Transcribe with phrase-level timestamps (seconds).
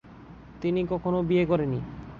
[0.61, 1.79] তিনি কখনও বিয়ে করেনি।